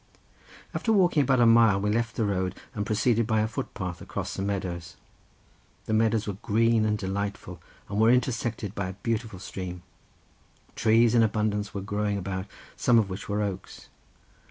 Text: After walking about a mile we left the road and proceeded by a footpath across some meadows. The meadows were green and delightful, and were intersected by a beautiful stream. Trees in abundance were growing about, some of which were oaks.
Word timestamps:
After 0.73 0.91
walking 0.91 1.21
about 1.21 1.41
a 1.41 1.45
mile 1.45 1.79
we 1.79 1.91
left 1.91 2.15
the 2.15 2.25
road 2.25 2.55
and 2.73 2.87
proceeded 2.87 3.27
by 3.27 3.41
a 3.41 3.47
footpath 3.47 4.01
across 4.01 4.31
some 4.31 4.47
meadows. 4.47 4.97
The 5.85 5.93
meadows 5.93 6.25
were 6.25 6.37
green 6.41 6.85
and 6.85 6.97
delightful, 6.97 7.61
and 7.87 7.99
were 7.99 8.09
intersected 8.09 8.73
by 8.73 8.89
a 8.89 8.93
beautiful 9.03 9.37
stream. 9.37 9.83
Trees 10.75 11.13
in 11.13 11.21
abundance 11.21 11.75
were 11.75 11.81
growing 11.81 12.17
about, 12.17 12.47
some 12.75 12.97
of 12.97 13.11
which 13.11 13.29
were 13.29 13.43
oaks. 13.43 13.89